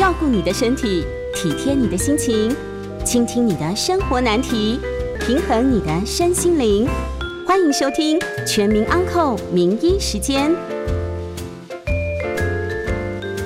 [0.00, 1.04] 照顾你的身体，
[1.34, 2.56] 体贴你的心情，
[3.04, 4.80] 倾听你的生活难题，
[5.20, 6.88] 平衡你的身心灵。
[7.46, 10.52] 欢迎收听《全民安扣名医时间》。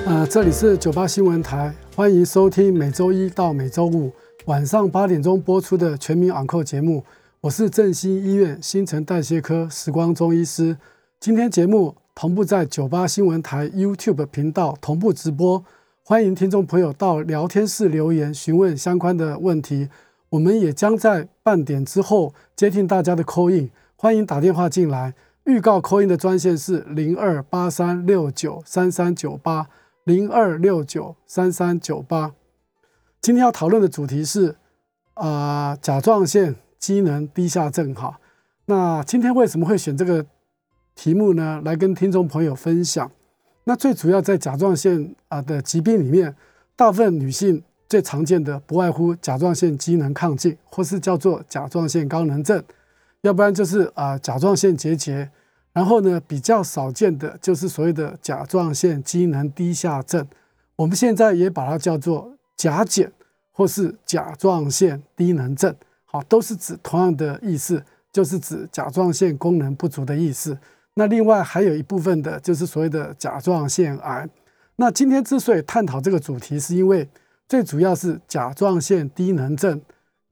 [0.05, 4.13] 呃，这里是九八新闻台，欢迎收听每周一到每周五
[4.45, 7.03] 晚上八点钟播出的《全民安扣》节目。
[7.41, 10.77] 我是振兴医院新陈代谢科时光中医师。
[11.19, 15.61] 今天节目同步在九八新闻台 YouTube 频道同步直播，
[16.07, 19.89] 欢迎听众朋友到聊天室留言询问相关的问题。
[20.29, 25.15] 我们也将在半点之后接听大家的 call in，欢迎打电话进来。
[25.45, 29.67] 预告 call in 的专线是零二八三六九三三九八
[30.03, 32.33] 零二六九三三九八。
[33.19, 34.57] 今天要讨论的主题是
[35.15, 36.55] 啊甲状腺。
[36.77, 38.19] 机能低下症哈，
[38.65, 40.23] 那今天为什么会选这个
[40.93, 41.59] 题目呢？
[41.65, 43.09] 来跟听众朋友分享。
[43.65, 46.35] 那最主要在甲状腺啊的疾病里面，
[46.75, 52.63] 大部分女性最常见的不外乎甲状腺机能亢进，或是叫做甲状腺高能症，
[53.21, 55.29] 要不然就是啊甲状腺结节，
[55.73, 60.27] 然后呢比较少见的就是所谓的甲状腺机能低下症，
[60.75, 63.11] 我们现在也把它叫做甲减
[63.51, 65.75] 或是甲状腺低能症。
[66.05, 70.55] 好，都是指同样的意思，就是指甲状腺功能不足的意思。
[70.95, 74.27] 那另外还有一部分的，就是所谓的甲状腺癌。
[74.77, 77.07] 那今天之所以探讨这个主题，是因为
[77.47, 79.79] 最主要是甲状腺低能症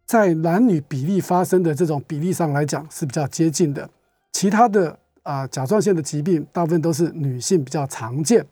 [0.06, 3.90] 在男女比例发生的这种比例上来讲是比较接近的。
[4.32, 8.46] 其他的啊甲状腺的疾病，大部分都是女性比较常见，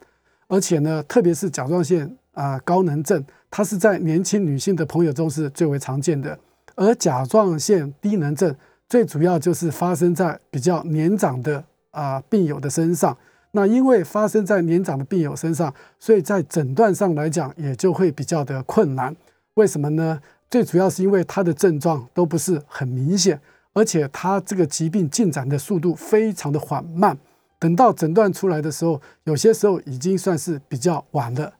[0.48, 6.38] 而且呢，特别是甲状腺啊高能症，它是在年轻女性的朋友中是最为常见的。
[6.76, 8.56] 而甲状腺低能症
[8.88, 13.18] 最主要就是发生在比较年长的啊病友的身上。
[13.52, 19.16] 那因为发生在年长的病友身上，所以在诊断上来讲也就会比较的困难。
[19.56, 20.22] 为什么呢？
[20.50, 23.40] 最主要是因为他的症状都不是很明显，
[23.74, 27.18] 而且他这个疾病进展的速度非常的缓慢。
[27.60, 31.54] 等到诊断出来的时候，有些时候已经算是比较晚了。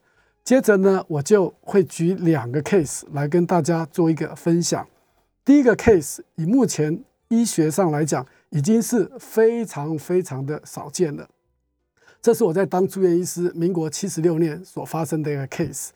[0.44, 4.88] 接着呢，我就会举两个 case 来跟大家做一个分享。
[5.46, 11.28] 第一个 case 以目前医学上来讲，已经是非常非常的少见了。
[12.22, 15.90] 这是我在当住院医师，民国七十六年所发生的一个 case。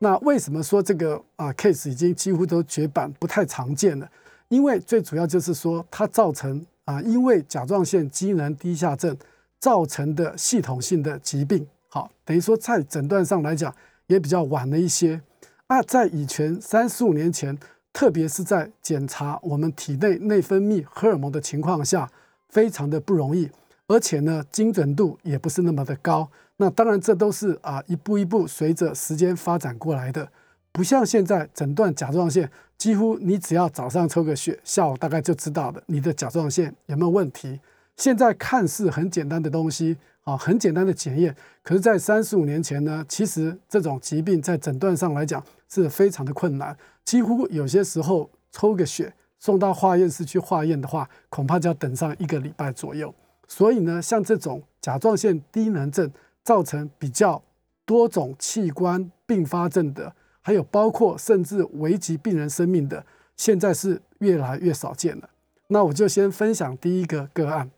[0.00, 4.10] 那为什么说这个啊 case 已经几乎都绝版，不太常见了？
[4.48, 9.16] 因为最主要就是说，它造成啊，因为甲状腺机能低下症
[9.58, 11.66] 造成的系统性的疾病。
[11.88, 13.74] 好，等于说在诊断上来讲
[14.08, 15.22] 也比较晚了一些。
[15.68, 17.56] 啊，在以前三十五年前。
[17.92, 22.10] 特别是在检查我们体内内分泌荷尔蒙的情况下，
[22.48, 23.50] 非常的不容易，
[23.88, 26.30] 而且呢，精准度也不是那么的高。
[26.56, 30.30] 那当然，这都是啊一步一步随着时间发展过来的，
[30.72, 37.60] 不像现在诊断甲状腺，几乎你只要早上抽个血，下午大概就知道了你的甲状腺有没有问题。
[38.00, 46.74] 现在看似很简单的东西啊，很简单的检验，可是，在三十五年前呢，其实这种疾病在诊断上来讲是非常的困难。
[47.04, 53.14] 几乎有些时候抽个血送到化验室去化验的话，恐怕就要等上一个礼拜左右。
[53.46, 56.10] 所以呢，像这种甲状腺低能症
[56.42, 57.42] 造成比较
[57.84, 60.10] 多种器官并发症的，
[60.40, 63.04] 还有包括甚至危及病人生命的，
[63.36, 65.28] 现在是越来越少见了。
[65.66, 67.70] 那我就先分享第一个个案。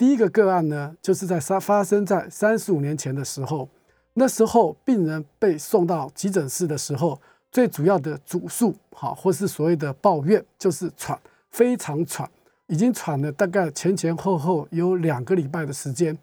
[0.00, 3.68] 第一个个案呢，就是在发发生在三十五年前的时候，
[4.14, 7.20] 那时候病人被送到急诊室的时候。
[7.52, 11.18] 最主要的主诉，哈，或是所谓的抱怨，就是喘，
[11.50, 12.26] 非常喘，
[12.68, 16.16] 已经喘了大概前前后后有两个礼拜的时间。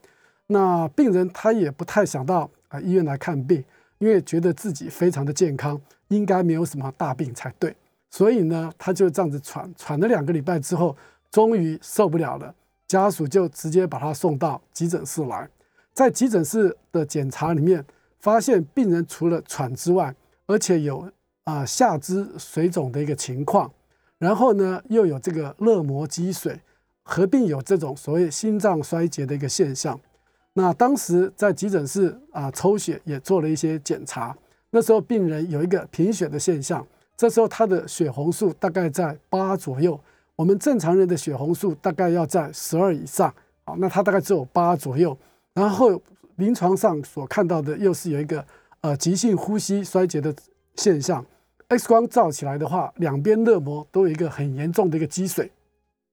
[0.48, 3.64] 那病人他也不太想到啊医院来看病，
[4.00, 7.76] 因为觉得自己非常的健康，应该没有什么大病才对。
[8.10, 10.96] 所以呢，他就这样子喘，喘了两个礼拜之后，
[11.30, 12.56] 终于受不了了，
[12.88, 15.50] 家属就直接把他送到急诊室来。
[15.94, 17.86] 在急诊室的检查里面，
[18.20, 21.12] 发现病人除了喘之外，而且有。
[21.44, 23.72] 啊，下肢水肿的一个情况，
[24.18, 26.60] 然后呢，又有这个热膜积水，
[27.04, 29.98] 合并有这种所谓心脏衰竭的一个现象。
[30.52, 34.36] 那当时在急诊室啊，抽血也做了一些检查，
[34.72, 36.86] 那时候病人有一个贫血的现象，
[37.16, 39.98] 这时候他的血红素大概在八左右，
[40.38, 43.34] 我们正常人的血红素大概要在十二以上，
[43.66, 45.18] 好，那他大概只有八左右。
[45.54, 46.00] 然后
[46.36, 48.46] 临床上所看到的又是有一个
[48.82, 50.34] 呃急性呼吸衰竭的
[50.76, 51.26] 现象。
[51.70, 55.52] X 光照起来的话，两边肋膜都有一个很严重的一个积水，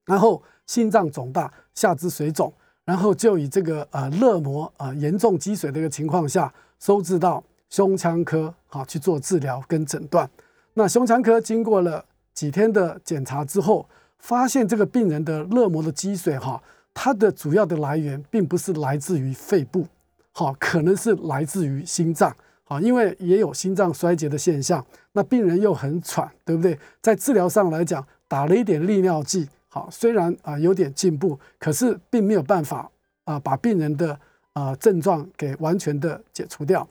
[0.07, 2.51] 然后心脏肿大，下肢水肿，
[2.87, 10.29] 然后就以这个呃肋膜啊严重积水的一个情况下，收治到胸腔科好去做治疗跟诊断。
[10.73, 13.87] 那胸腔科经过了几天的检查之后，
[14.25, 16.59] 发现这个病人的热膜的积水哈，
[16.95, 19.87] 它的主要的来源并不是来自于肺部，
[20.33, 22.35] 好，可能是来自于心脏，
[22.65, 24.83] 好，因为也有心脏衰竭的现象。
[25.13, 26.79] 那病人又很喘，对不对？
[27.03, 32.91] 在治疗上来讲，打了一点利尿剂，好，虽然啊有点进步，可是并没有办法
[33.25, 34.19] 啊把病人的
[34.55, 36.89] 啊症状给完全的解除掉。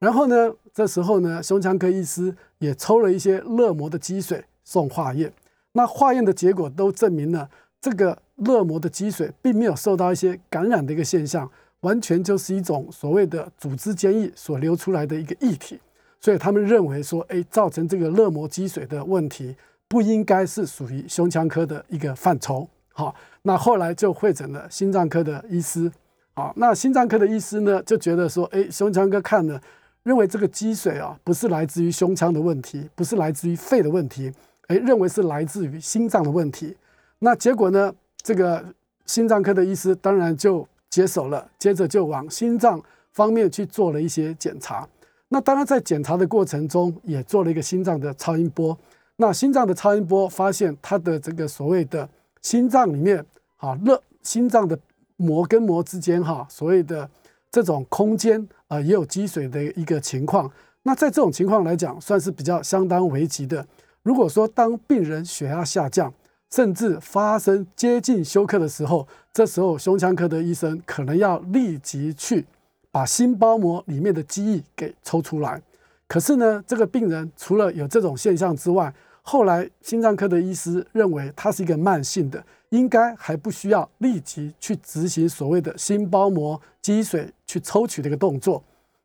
[0.00, 5.32] 然后呢，这时候呢，胸腔科医师也抽了一些热膜的积水送化验。
[5.74, 7.48] 那化验的结果都证明了，
[7.80, 11.50] 这个热膜的积水并没有受到一些感染的一个现象，
[11.80, 15.78] 完全就是一种所谓的组织坚液所流出来的一个液体。
[16.20, 19.54] 所以他们认为说，哎，造成这个热膜积水的问题
[19.88, 22.66] 不应该是属于胸腔科的一个范畴。
[22.92, 25.90] 好，那后来就会诊了心脏科的医师。
[26.34, 29.60] 好，那心脏科的医师呢就觉得说，哎，胸腔科看了。
[30.04, 34.30] 认为这个积水啊，不是来自于胸腔的问题，不是来自于肺的问题，
[34.68, 36.76] 哎，认为是来自于心脏的问题。
[37.18, 37.92] 那结果呢？
[38.22, 38.64] 这个
[39.06, 42.82] 心脏科的医师当然就接手了，接着就往心脏
[43.12, 44.88] 方面去做了一些检查。
[45.28, 48.76] 那当然在检查的过程中，也做了一个心脏的超音波。
[49.16, 52.08] 那心脏的超音波发现，它的这个所谓的
[52.40, 53.24] 心脏里面，
[53.58, 54.78] 啊，热心脏的
[55.16, 57.08] 膜跟膜之间，哈，所谓的。
[57.50, 60.50] 这种空间啊，也有积水的一个情况。
[60.82, 63.64] 那在这种情况来讲，算是比较相当危急的。
[64.04, 66.14] 如果说当病人血压下降，
[66.52, 72.46] 甚至发生接近休克的时候，这时候胸腔科的医生可能要立即去
[72.92, 75.60] 把心包膜里面的积液给抽出来。
[76.06, 82.44] 可是呢，这个病人除了有这种现象之外，后来心脏科的医师认为他是一个慢性的。
[82.70, 88.60] 应该还不需要立即去执行所谓的心包膜积水去抽取的一个动作，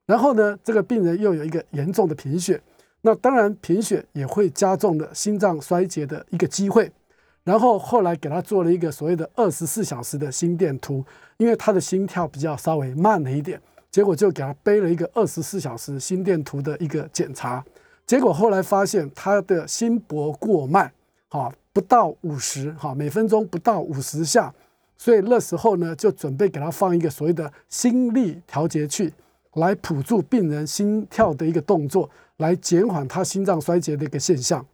[0.07, 2.59] 然后呢，这个病人又有一个严重的贫血，
[3.01, 6.91] 那当然贫血也会加重了心脏衰竭的一个机会。
[7.43, 11.03] 然后后来给他做了一个所谓的二十四小时的心电图，
[11.37, 17.63] 因为他的心跳比较稍微慢了一点，结果就给他背了一个二十四小时心电图的一个检查，
[18.05, 20.91] 结果后来发现他的心搏过慢，
[21.27, 21.51] 好。
[21.71, 24.53] 不到五十哈，每分钟不到五十下，
[24.97, 29.13] 所以那时候呢，就准备给他放一个所谓的心力调节器，
[29.53, 34.65] 来辅助病人心跳的一个动作，来减缓他心脏衰竭的一个现象。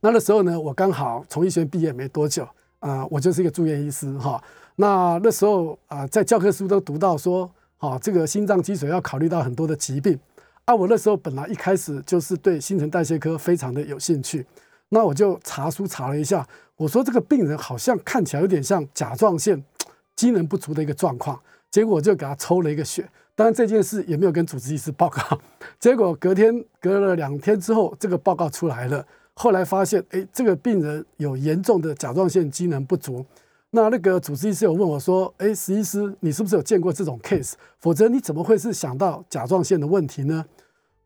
[0.00, 2.46] 那那时候呢，我刚好从医学院毕业没多久
[2.80, 4.42] 啊，我就是一个住院医师哈。
[4.76, 7.48] 那那时候啊，在教科书都读到说，
[7.78, 10.18] 啊，这个心脏积水要考虑到很多的疾病
[10.64, 10.74] 啊。
[10.74, 14.44] 我那时候本来一开始就是对新陈代谢科非常的有兴趣。
[14.88, 16.46] 那我就查书查了一下，
[16.76, 19.62] 我说这个病人好像看起来有点像甲状腺
[20.16, 21.40] 机能不足的一个状况，
[21.70, 23.08] 结果我就给他抽了一个血。
[23.34, 25.40] 当然这件事也没有跟主治医师报告，
[25.80, 29.04] 结果隔天隔了两天之后，这个报告出来了。
[29.34, 33.24] 后来发现，哎，这个病人有严重的甲状腺机能不足。
[33.70, 37.54] 那那个主治医师有问我说，哎，石医师，你是不是有见过这种 case？
[37.78, 40.44] 否则你怎么会是想到甲状腺的问题呢？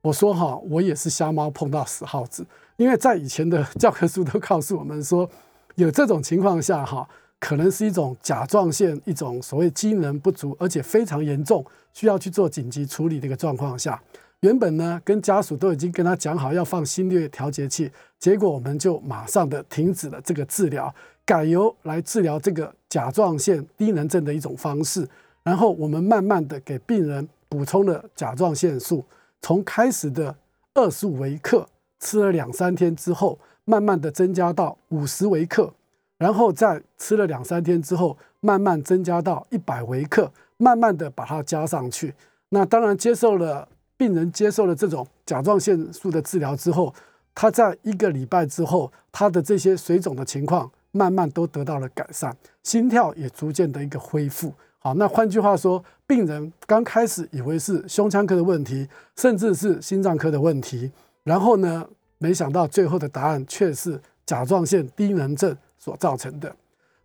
[0.02, 2.44] 我说哈，我也是瞎猫碰到死耗子。
[2.76, 5.30] 因为在以前的教科书都告诉我们说，
[5.76, 14.02] 有这种情况下哈，可能是一种甲状腺一种所谓机能不足，而且非常严重，需要去做紧急处理的一个状况下，
[14.40, 25.06] 原本呢跟家属都已经跟他讲好要放心率调节器，结果我们就马上的停止了这个治疗，改由来治疗这个甲状腺低能症的一种方式，
[25.42, 29.04] 然后我们慢慢的给病人补充了甲状腺素，
[29.42, 30.36] 从开始的
[30.74, 31.66] 二十五微克。
[31.98, 35.72] 吃了两三天之后，慢慢的增加到五十微克，
[36.18, 42.14] 然后再吃了两三天之后，慢慢增加到一百微克，慢慢的把它加上去。
[42.48, 46.94] 那当然接受了病人接受了这种甲状腺素的治疗之后，
[47.34, 54.52] 他在一个礼拜之后，他的这些水肿的情况慢慢都得到了改善，心跳也逐渐的一个恢复。
[54.78, 60.90] 好，那换句话说，病人刚开始以为是胸腔科的问题，甚至是心脏科的问题。
[61.24, 61.86] 然后呢？
[62.18, 66.54] 没想到最后的答案却是甲状腺低能症所造成的。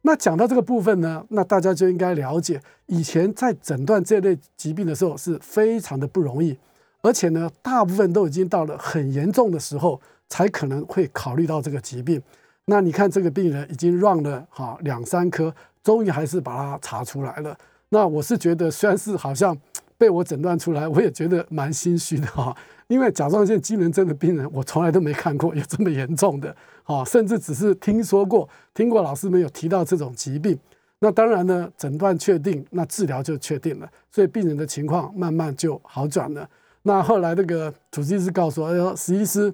[0.03, 6.57] 那讲到这个部分呢，那大家就应该了解，以前在诊断这类疾病的时候是非常的不容易，
[7.01, 12.21] 而且呢，大部分都已经到了很严重的时候才可能会考虑到这个疾病。
[12.65, 17.55] 那你看这个病人已经 run 了哈两三颗，终于还是把它查出来了。
[17.89, 19.55] 那我是觉得，虽然是好像
[20.01, 22.57] 被我诊断出来，我也觉得蛮心虚的哈。
[22.87, 26.55] 因为甲状腺机能症的病人，我从来都没看过有这么严重的，
[26.85, 30.57] 啊，甚至只是听说过，听过老师们有提到这种疾病。
[31.01, 36.49] 那当然呢，诊断确定，那治疗就确定了，所以病人的情况慢慢就好转了。
[36.81, 39.53] 那后来那个主治医师告诉我，哎呦，石医师，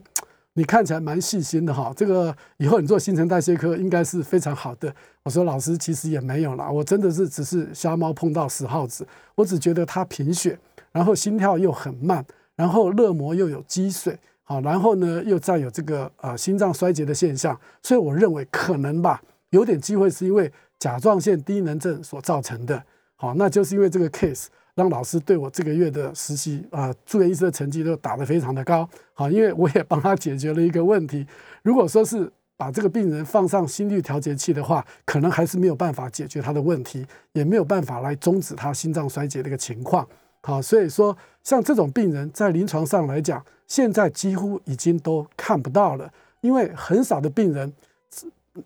[0.58, 4.92] 你看起来蛮细心的哈，这个以后你做新陈代谢科应该是非常好的。
[5.22, 10.58] 我说老师，其实也没有啦，我真的是只是瞎猫碰到死耗子，我只觉得他贫血，
[10.92, 19.22] 然后心跳又很慢，然后热膜又有积水，好，然后呢又再有这个呃心脏衰竭的现象，所以我认为可能吧，
[19.52, 22.84] 有点机会是因为甲状腺低能症所造成的。
[23.16, 28.88] 好，那就是因为这个 case 让老师对我这个月的实习啊住院医师的成绩都打得非常的高。
[29.12, 31.26] 好，因为我也帮他解决了一个问题。
[31.64, 37.04] 如果说是把这个病人放上心率调节器的话，可能还是没有办法解决他的问题，
[37.34, 40.08] 也没有办法来终止他心脏衰竭的一个情况。
[40.44, 47.74] 好，所以说像这种病人在临床上来讲，现在几乎已经都看不到了，因为很少的病人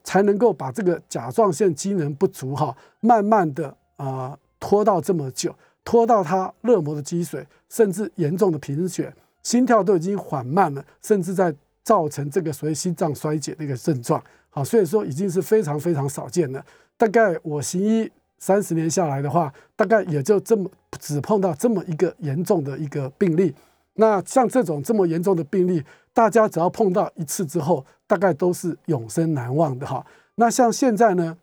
[0.03, 3.73] 才能够把这个甲状腺机能不足哈，慢慢的。
[3.95, 14.23] 啊，拖到这么久，拖到他热膜的积水，甚至严重的贫血，心跳都已经缓慢了，甚至在造成这个所谓心脏衰竭的一个症状。
[14.49, 16.63] 好，所以说已经是非常非常少见了。
[16.97, 20.69] 大概我行医三十年下来的话，大概也就这么
[20.99, 23.53] 只碰到这么一个严重的一个病例。
[23.95, 25.83] 那像这种这么严重的病例，
[26.13, 30.05] 大家只要碰到一次之后，大概都是永生难忘的哈。
[30.35, 31.37] 那像现在呢？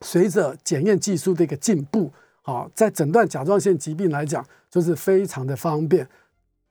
[0.00, 2.12] 随着检验技术的一个进步，
[2.48, 6.08] 好，在诊断甲状腺疾病来讲，就是非常的方便。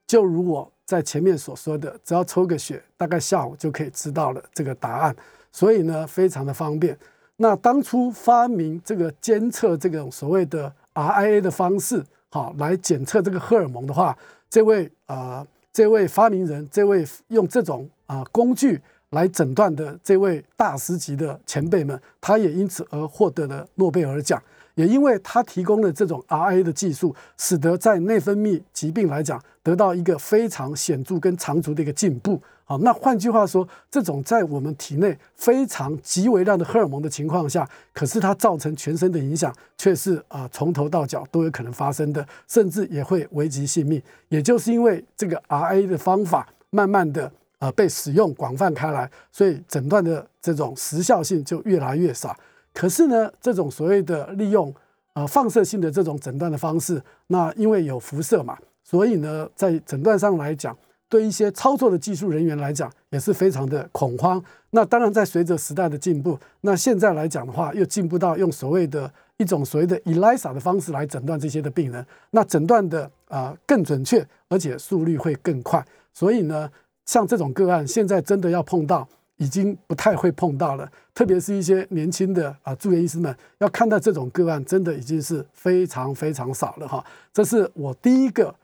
[0.08, 5.14] 就如我在前面所说的，只要抽个血，大概下午就可以知道了这个答案。
[5.52, 6.98] 所以呢，非常的方便。
[7.36, 14.18] 那当初发明这个监测这种所谓的 RIA 的方式，好，来检测这个荷尔蒙的话，
[14.50, 18.80] 这位啊，这位发明人，这位用这种啊工具。
[19.12, 24.42] 来诊断的这位大师级的前辈们，他也因此而获得了诺贝尔奖。
[24.78, 32.40] 也因为它提供了这种 RA 的技术，使得在内分泌疾病来讲，得到一个非常显著跟长足的一个进步。
[32.62, 44.00] 好，那换句话说，这种在我们体内非常极为量的荷尔蒙的情况下，可是它造成全身的影响，却是啊从头到脚都有可能发生的，甚至也会危及性命。
[44.28, 47.32] 也就是因为这个 RA 的方法，慢慢的。
[47.58, 52.32] 啊，被使用广泛开来，所以诊断的这种时效性就越来越少。
[52.78, 54.72] 可是呢，这种所谓的利用
[55.14, 64.40] 呃放射性的这种诊断的方式，那因为有辐射嘛，所以呢，在诊断上来讲，对一些操作的技术人员来讲也是非常的恐慌。
[64.70, 75.84] 那当然，在随着时代的进步，那现在来讲的话，又进步到用所谓的一种所谓的 ELISA 的方式来诊断这些的病人，那诊断的啊更准确，而且速率会更快。
[76.14, 76.70] 所以呢。
[77.08, 79.08] 像这种个案，现在真的要碰到，
[79.38, 80.88] 已经不太会碰到了。
[81.14, 87.04] 特别是一些年轻的啊住院医师们，要看到这种个案，真的已经是非常非常少了哈。
[87.32, 88.54] 这是我第一个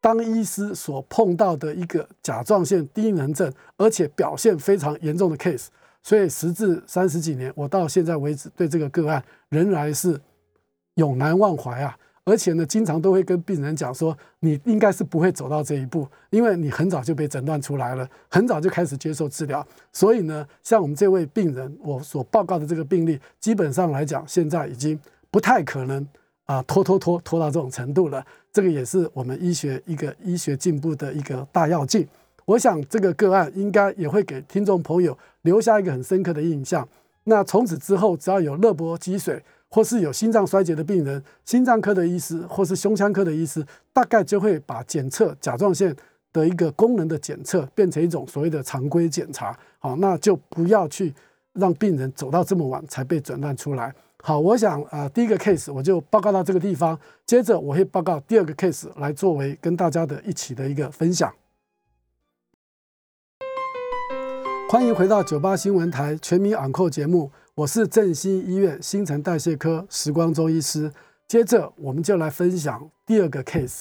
[0.00, 5.66] 当医师所碰到的一个甲状腺低能症，而且表现非常严重的 case。
[6.02, 10.18] 所以时至三十几年，我到现在为止对这个个案仍然是
[10.94, 11.98] 永难忘怀啊。
[12.28, 19.66] 而且呢，经常都会跟病人讲说，你应该是不会走到这一步，因为你很早就被诊断出来了，很早就开始接受治疗。
[19.94, 26.06] 所以呢，像我们这位病人，我所报告的这个病例，基本上来讲，现在已经不太可能
[26.44, 28.22] 啊拖拖拖拖到这种程度了。
[28.52, 32.06] 这个也是我们医学一个医学进步的一个大要进。
[32.44, 36.86] 我想这个个案应该也会给听众朋友留下一个很深刻的印象。
[37.24, 39.42] 那从此之后，只要有热波积水。
[39.70, 45.94] 或是有心脏衰竭的病人，心脏科的医师或是胸腔科的医师，大概就会把检测甲状腺
[46.32, 49.58] 的一个功能的检测变成一种所谓的常规检查。
[49.78, 51.12] 好，那就不要去
[51.52, 53.94] 让病人走到这么晚才被诊断出来。
[54.22, 61.32] 好，我想啊，第一个 case 我就报告到这个地方，接着我会报告第二个 case 来作为跟大家的一起的一个分享。
[64.70, 67.30] 欢迎回到九八新闻台全民昂扣节目。
[67.58, 70.92] 我是振兴医院新陈代谢科时光周医师。
[71.26, 73.80] 接着，我们就来分享第二个 case。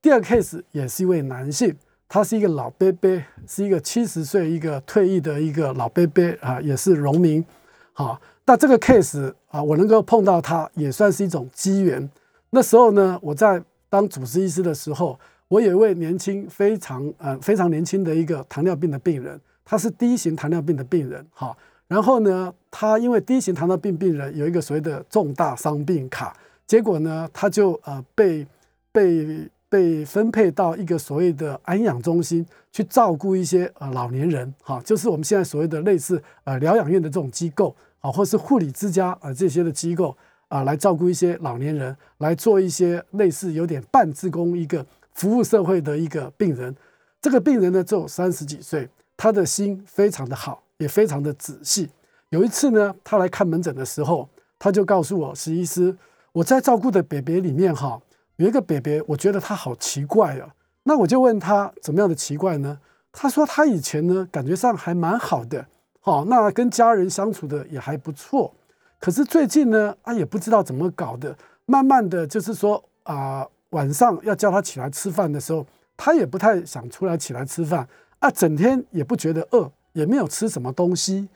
[0.00, 1.76] 第二个 case 也是一位男性，
[2.08, 7.44] 他是一个老伯伯，是一个七十岁一个退役的一个老伯伯啊，也是农民。
[7.92, 12.08] 好，那这个 case 啊，我能够碰到他，也算是一种机缘。
[12.48, 21.26] 那时候呢，我在当主治医师的时候，我有一位年轻、非常呃非常年轻的一个糖尿病的病人，他是第一型糖尿病的病人。
[21.34, 21.54] 好。
[21.90, 26.32] 然后呢，他因为第一型糖尿病病人有一个所谓的重大伤病卡，
[26.64, 28.46] 结果呢，他就呃被
[28.92, 40.16] 被被分配到一个所谓的安养中心去照顾一些呃老年人，哈，就是我们现在所谓的类似呃疗养院的这种机构啊，或是护理之家啊这些的机构
[40.46, 46.72] 啊，来照顾一些老年人，来做一些类似有点半自工一个服务社会的一个病人。
[47.20, 51.88] 这个病人呢，只有三十几岁，他的心非常的好，也非常的仔细。
[52.30, 55.96] 有一次呢，他来看门诊的时候，他就告诉我，石医师，
[56.32, 58.00] 我在照顾的北北里面哈，
[58.36, 60.54] 有一个北北，我觉得他好奇怪啊。
[60.84, 62.78] 那我就问他怎么样的奇怪呢？
[63.12, 65.66] 他说他以前呢，感觉上还蛮好的，
[66.00, 68.54] 好，那跟家人相处的也还不错。
[68.98, 77.86] 可是最近呢，他也不知道怎么搞的，慢慢的就是说啊，晚上要叫他起来吃饭的时候，他也不太想出来起来吃饭
[78.20, 79.70] 啊，整天也不觉得饿，
[80.00, 81.28] 也没有吃什么东西，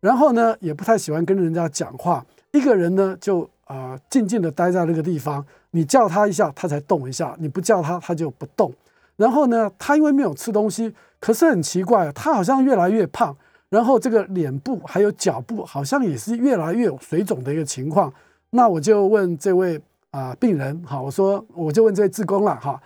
[0.00, 8.70] 然后呢，也不太喜欢跟人家讲话，一个人呢就啊静静的待在那个地方，你叫他一下，他才动一下，你不叫他，他就不动。
[9.16, 13.34] 然后呢，他因为没有吃东西，可是很奇怪，他好像越来越胖。
[13.70, 18.12] 然后这个脸部还有脚部好像也是越来越有水肿的一个情况，
[18.50, 22.82] 那我就问这位啊病人，哈，我说我就问这位志工了，哈，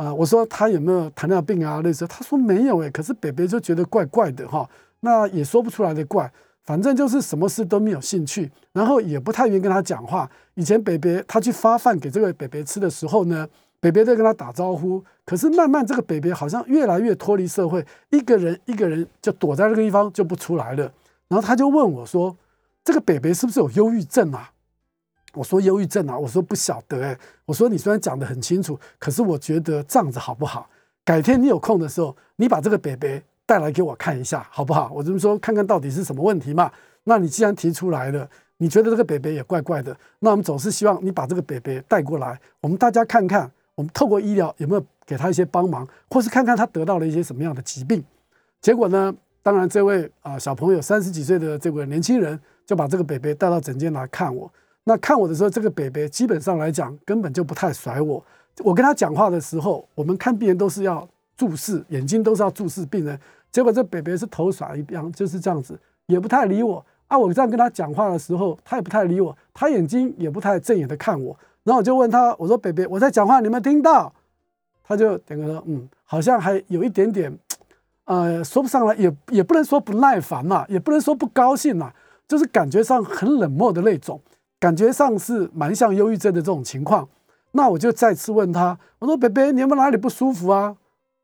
[0.00, 1.82] 啊，我说他有没有糖尿病啊？
[1.82, 4.66] 类似，他说没有诶，可是北北就觉得怪怪的，哈，
[5.00, 6.32] 那也说不出来的怪，
[6.64, 10.30] 反正就是什么事都没有兴趣，然后也不太愿意跟他讲话。
[10.54, 13.46] 以前北北他去发饭给这位北北吃的时候呢。
[13.82, 20.92] 北北在跟他打招呼，可是慢慢这个北北好像越来越脱离社会，一个人一个人就躲在那个地方就不出来了。
[21.28, 22.36] 然后他就问我说
[22.84, 24.50] ：“这个北北是不是有忧郁症啊？”
[25.34, 30.68] 我说：“忧郁症啊。”我说：“不晓得。”哎，我说：“你虽然讲得很清楚，可是我觉得这样子好不好？
[31.04, 34.90] 改天你有空的时候，你把这个北北带来给我看一下，好不好？
[34.94, 36.70] 我这么说，看看到底是什么问题嘛。
[37.04, 48.04] 那你既然提出来了，你觉得这个北北也怪怪的，那我们总是希望你把这个北北带过来，我们大家看看。”我们透过医疗有没有给他一些帮忙，或是看看他得到了一些什么样的疾病？
[48.60, 49.14] 结果呢？
[49.42, 54.52] 当然，这位啊小朋友三十几岁的这位年轻人就把这个北北带到诊间来看我。
[54.84, 58.24] 那看我的时候，这个北北基本上来讲根本就不太甩我。
[58.64, 63.18] 我跟他讲话的时候，我们看病人都是要注视，眼睛都是要注视病人。
[63.52, 66.84] 结果这北北是头甩一边，就是这样子，也不太理我。
[67.08, 71.36] 啊，我这样跟他讲话的时候，他也不太理我，他眼睛也不太正眼的看我。
[71.64, 74.12] 然后我就问他，我说：“北北，我在讲话，你没听到？”
[74.82, 77.36] 他就点个头，嗯，好像还有一点点，
[78.04, 81.92] 呃，说不上来，也也不能说不耐烦嘛，也不能说不高兴嘛，
[82.26, 84.20] 就是感觉上很冷漠的那种，
[84.60, 87.08] 感觉上是蛮像忧郁症的这种情况。
[87.52, 90.76] 那我就再次问他，我说：“北北，你有没有哪里不舒服啊？”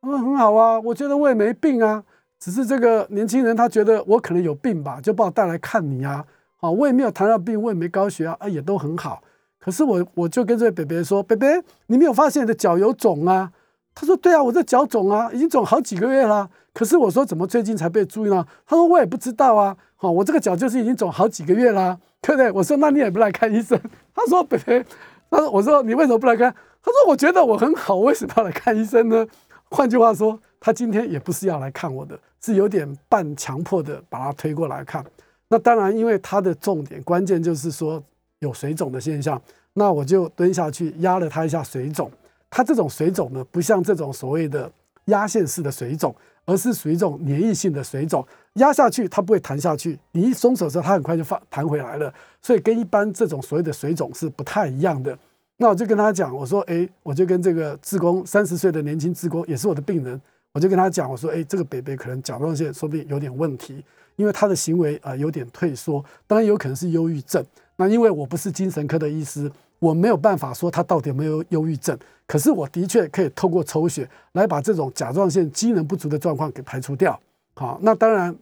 [0.03, 2.03] 他说：“很好啊，我觉得我也没病啊，
[2.41, 6.25] 只是这个年轻人他觉得我可能有病吧，就把我带来看你啊。
[6.57, 9.23] 好，我也没有糖尿病，我也没高血压，啊，也都很好。”
[9.61, 13.53] 可是我我就跟这位北北说，北北，你没有发现你的脚有肿啊？
[13.97, 16.49] 他说，对啊，我这脚肿啊，已经肿好几个月了。
[16.75, 18.47] 可是我说，怎么最近才被注意呢？
[18.67, 19.75] 他说，我也不知道啊。
[19.97, 22.53] 好，我这个脚就是已经肿好几个月了，对不对？
[22.53, 23.81] 我说，那你也不来看医生？
[24.15, 24.85] 他说，北北，
[25.31, 26.55] 他说，我说你为什么不来看？
[26.83, 29.27] 他说，我觉得我很好，为什么要来看医生呢？
[29.71, 35.03] 换句话说，他今天也不是要来看我的，是有点半强迫的把他推过来看。
[35.49, 38.03] 那当然，因为他的重点关键就是说。
[38.41, 39.41] 有水肿的现象，
[39.73, 42.11] 那我就蹲下去压了他一下水肿。
[42.57, 44.73] 他这种水肿呢，不像这种所谓的
[45.07, 46.17] 压线式的水肿，
[46.47, 48.27] 而是属于一种粘液性的水肿。
[48.55, 52.11] 压下去它不会弹下去，你一松手的时候，它很快就放弹回来了。
[52.41, 55.19] 所以跟一般这种所谓的水肿是不太一样的。
[55.59, 60.19] 那我就跟他讲，我说，哎，我就跟这个志工三十岁的年轻志工，也是我的病人，
[60.55, 63.85] 我就跟他讲，我说，哎，这个北北可能甲状腺说不定有点问题，
[64.17, 67.45] 因为他的行为啊有点退缩，当然有可能是忧郁症。
[67.77, 71.99] 那因为我不是精神科的医师，我没有办法说他到底有没有忧郁症。
[72.27, 77.19] 可是我的确可以透过抽血来把这种甲状腺机能不足的状况给排除掉。
[77.55, 78.37] 好，那当然，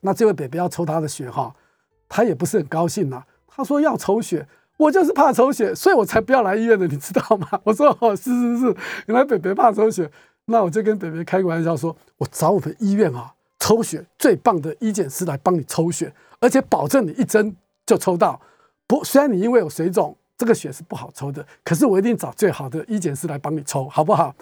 [0.00, 1.54] 那这位北北要抽他的血哈，
[2.08, 3.22] 他也不是很高兴呐。
[3.46, 4.46] 他说要抽血，
[4.76, 7.48] 我就是怕抽血，所以我才不要来医院的，你知道吗？
[7.62, 10.10] 我说哦，是是是，原来北北怕抽血，
[10.46, 17.54] 那我就跟北北开个玩笑说，我找我们医院啊抽血最棒的医检师来帮你抽血，而且保证你一针
[17.86, 18.40] 就抽到。
[18.88, 24.34] 不，虽然你因为有水肿，这个血是不好抽的，可是我一定找最好的医检师来帮你抽，好不好？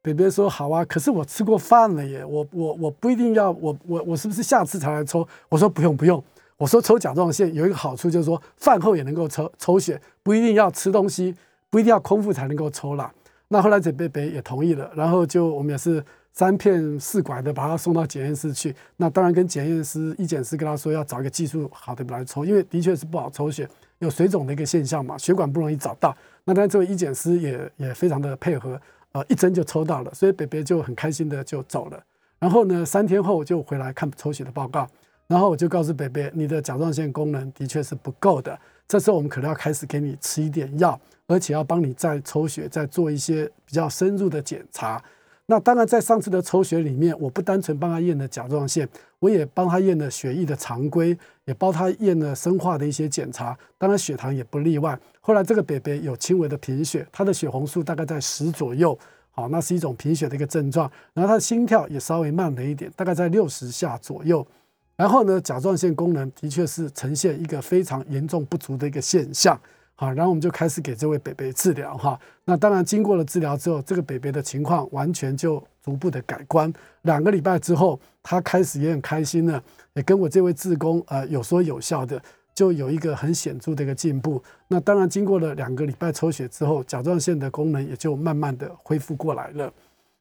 [0.00, 5.28] 北北说好啊，可是我吃过饭了耶，我我我不一定要，我我我是不是下次才来抽？
[5.50, 6.24] 我说不用不用，
[6.56, 11.36] 我说抽甲状腺有一个好处就是说饭后也能够抽抽血，不一定要吃东西，
[11.68, 13.12] 不一定要空腹才能够抽啦。
[13.48, 16.02] 那后来这北北也同意了，然后就我们也是。
[16.32, 23.68] 三片四拐的把他送到检验室去，那当然跟检验师、医检师跟他说要找一个技术好的来抽，因为的确是不好抽血，
[24.00, 26.14] 有水肿的一个现象嘛，血管不容易找到。
[26.44, 28.80] 那当然这位医检师也也非常的配合，
[29.12, 32.02] 呃，一针就抽到了，所以北北就很开心的就走了。
[32.38, 34.88] 然后呢，三天后就回来看抽血的报告，
[35.26, 38.58] 然后我就告诉北北，你的甲状腺功能的确是不够的，
[38.88, 45.02] 这时候我们可能要开始给你吃一点药，而且要帮你再抽血，再做一些比较深入的检查。
[45.50, 54.96] 那当然，在上次的抽血里面，我不单纯帮他验了甲状腺，我也帮他验了血液的常规，也帮他验了生化的一些检查，当然血糖也不例外。
[55.20, 58.96] 后来这个北北有轻微的贫血，他的血红素大概在十左右，
[59.32, 60.88] 好，那是一种贫血的一个症状。
[61.14, 64.46] 然后他的心跳也稍微慢了一点，大概在六十下左右。
[64.94, 69.60] 然后呢，甲状腺功能的确是呈现一个非常严重不足的一个现象。
[70.00, 72.18] 好，然后我们就开始给这位北北治疗哈。
[72.46, 76.72] 那当然，经过了治疗之后，这个北北的情况完全就逐步的改观。
[77.02, 82.18] 两个礼拜之后，他开始也很开心了，也跟我这位志工呃有说有笑的，
[82.54, 84.42] 就有一个很显著的一个进步。
[84.68, 89.70] 那当然，经过了两个礼拜抽血之后，甲状腺的功能也就慢慢的恢复过来了。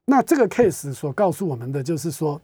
[0.04, 2.42] 那这个 case 所告诉我们的就是说，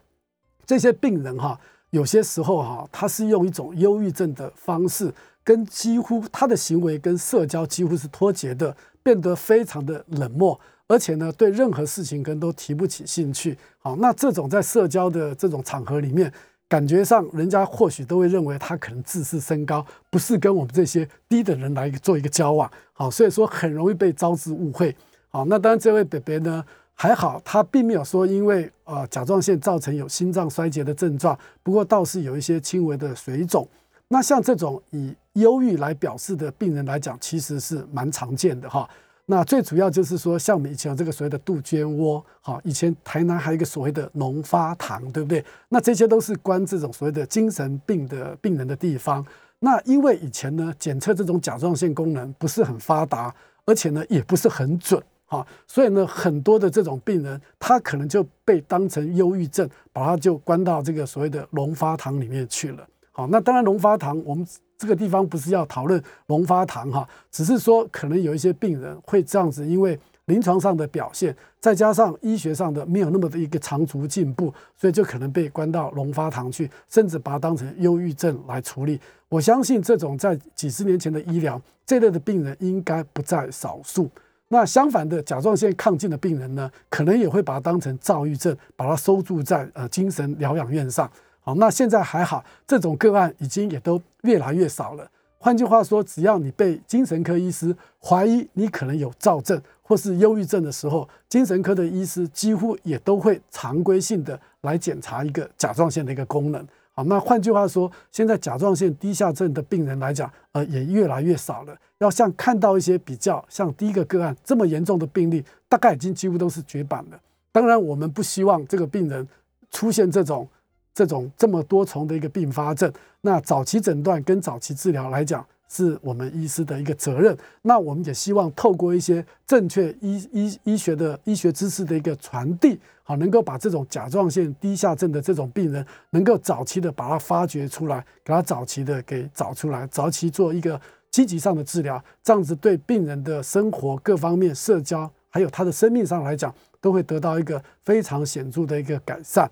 [0.65, 5.13] 这些病人哈，有些时候哈，他是用一种忧郁症的方式。
[5.45, 13.55] 跟几乎他的行为跟社交几乎是脱节的，变得非常的冷漠，而且呢，对任何事情跟都提不起兴趣。
[13.77, 16.34] 好，那这种在社交的这种场合里面，
[16.67, 22.69] 感觉上人家或许都会认为他可能自视身高，不是跟我们这些低的人来做一个交往。
[22.93, 24.95] 好，所以说很容易被招致误会。
[25.29, 33.67] 好，那当然这位北北呢还好，他并没有说因为呃甲状腺造成有心脏衰竭的症状，不过倒是有一些轻微的水肿。
[34.08, 38.89] 那像这种以忧郁来表示的病人来讲，其实是蛮常见的哈。
[39.28, 45.43] 那最主要就是说，像我们以前有这个所谓的杜鹃窝，哈，以前台南还有一个所谓的脓发堂，对不对？
[45.67, 49.26] 那这些都是关这种所谓的精神病的病人的地方。
[49.58, 53.34] 那因为以前呢，检测这种甲状腺功能不是很发达，
[53.65, 62.88] 而且呢也不是很准，哈，所以呢很多的这种病人，他可能就被当成忧郁症，把他就关到这个所谓的龙发堂里面去了。
[63.12, 64.45] 好，那当然，龙发堂，我们
[64.77, 78.99] 这个地方不是要讨论龙发堂哈，只是说可能有一些病人会这样子，因为临床上的表现，再加上医学上的没有那么的一个长足进步，所以就可能被关到龙发堂去，甚至把它当成忧郁症来处理。
[79.29, 84.09] 我相信这种在几十年前的医疗，这类的病人应该不在少数。
[84.47, 91.09] 那相反的，甲状腺亢进的病人呢，可能也会把它当成躁郁症，把它收住在呃精神疗养院上。
[91.45, 95.08] 好，那现在还好，这种个案已经也都越来越少了。
[95.38, 106.67] 换句话说，只要你被精神科医师怀疑你可能有躁症或是忧郁症的时候，精神科的医师几乎也都会常规性的来检查一个甲状腺的一个功能。
[106.93, 111.77] 好，那换句话说，现在甲状腺低下症的病人来讲，呃，也越来越少了。
[111.99, 117.19] 要像看到一些比较像第一个个案这么严重的病例，大概已经几乎都是绝版了。
[117.51, 119.27] 当然，我们不希望这个病人
[119.69, 120.47] 出现这种。
[120.95, 127.38] 这种这么多重的一个并发症，那早期诊断跟早期治疗来讲，是我们医师的一个责任。
[127.63, 140.79] 那我们也希望透过一些正确医医医学的医学知识的一个传递，好，能够把这种甲状腺低下症的这种病人，能够早期的把它发掘出来，给他早期的给找出来，早期做一个
[141.12, 149.51] 积极上的治疗，这样子对病人的生活各方面、社交还有他的生命上来讲，都会得到一个非常显著的一个改善。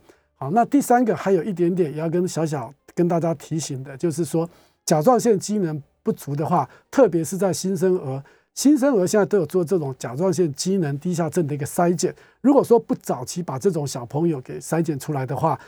[0.51, 4.49] 那第三个还有一点点要跟小小跟大家提醒的，就是说
[4.86, 12.13] 甲状腺机能不足的话，特别是在新生儿，新生儿现在都有做这种甲状腺机能低下症的一个筛检。
[12.41, 15.60] 如果说不早期把这种小朋友给筛检出来的话，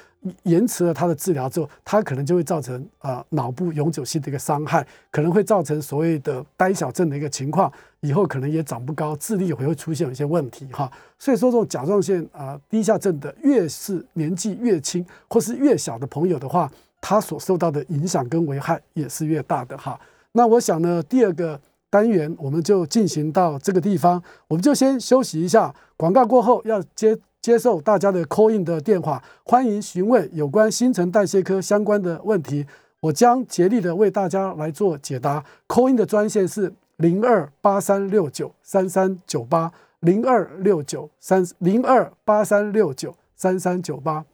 [0.43, 10.91] 延迟了他的治疗之后，他可能就会造成呃脑部永久性的一个伤害，可能会造成所谓的呆小症的一个情况，以后可能也长不高，智力也会出现一些问题哈。
[11.17, 19.99] 所以说这种甲状腺啊低下症的，越是年纪越轻或是越小的朋友的话，他所受到的影响跟危害也是越大的哈。
[20.31, 21.59] 那我想呢，第二个。
[21.87, 25.73] 单元我们就进行到这个地方，我们就先休息一下。
[25.95, 32.65] 广告过后要接接受大家的 call in 的电话，欢迎询问有关新陈代谢科相关的问题，
[33.01, 35.45] 我将竭力的为大家来做解答。
[35.67, 44.25] call in 的专线是零二八三六九三三九八零二六九三零二八三六九三三九八。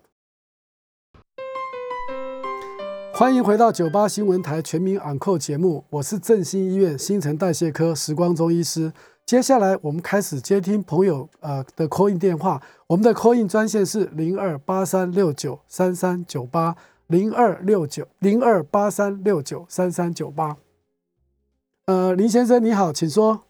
[3.14, 8.94] 欢迎回到九八新闻台全民昂扣节目，我是振兴医院新陈代谢科时光中医师。
[9.32, 16.76] 接下来我们开始接听朋友呃的 call in 电话，我们的 call in 专线是零二八三六九三三九八
[17.08, 20.58] 零二六九零二八三六九三三九八。
[21.86, 23.42] 呃，林先生你好，请说。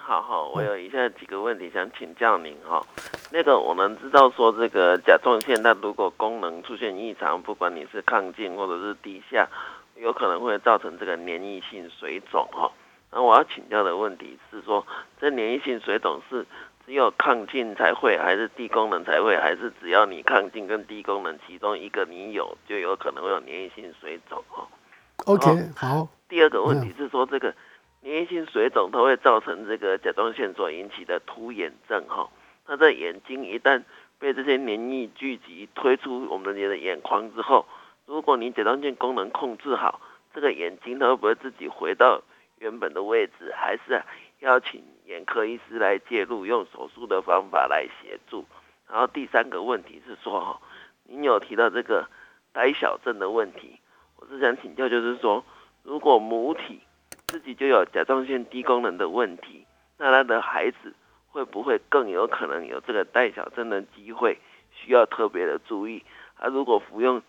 [0.00, 2.82] 好哈，我有以下几个问题想请教您哈。
[3.30, 9.46] 那个我们知道说这个甲状腺，它如果功能出现异常，不管你是亢进或者是低下，
[9.96, 12.72] 有可能会造成这个粘液性水肿哈。
[13.10, 14.86] 那我要请教的问题是说，
[15.20, 16.46] 这粘液性水肿是
[16.84, 24.68] 只有亢进才会，还是低功能才会，还是只要你亢进跟低功能其中一个你有，就有可能会有粘液性水肿哦
[25.24, 26.06] ？OK，好。
[26.28, 27.54] 第二个问题是说，这个
[28.02, 32.28] 粘液性水肿它会造成这个甲状腺所引起的突眼症哈。
[32.66, 33.82] 那在眼睛一旦
[34.18, 37.66] 被这些黏液聚集推出我们的眼眶之后，
[38.04, 40.00] 如果你甲状腺功能控制好，
[40.34, 42.20] 这个眼睛它会不会自己回到？
[42.58, 44.02] 原本的位置，还是
[44.40, 48.44] 要请眼科医师来介入，用手术的方法来协助。
[48.88, 50.60] 然后第三个问题是说，哈，
[51.04, 52.08] 您有提到这个
[52.52, 53.78] 呆小症的问题，
[54.16, 55.44] 我是想请教，就是说，
[55.82, 56.80] 如果母体
[57.26, 59.66] 自己就有甲状腺低功能的问题，
[59.96, 60.94] 那他的孩子
[61.28, 64.38] 会不会更有可能有这个呆小症的机会？
[64.72, 66.04] 需要特别的注意。
[66.38, 67.20] 他如果服用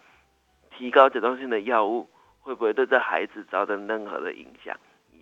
[0.69, 2.07] 提高甲状腺的药物，
[2.41, 4.77] 会不会对这孩子造成任何的影响？